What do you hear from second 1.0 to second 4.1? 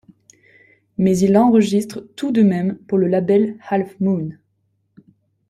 il enregistre tout de même pour le label Half